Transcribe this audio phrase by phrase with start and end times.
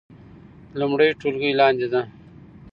[0.79, 2.01] لومړۍ ټولګی لاندې ده